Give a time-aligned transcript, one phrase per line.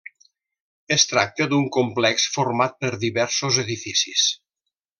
[0.95, 4.25] Es tracta d'un complex format per diversos edificis.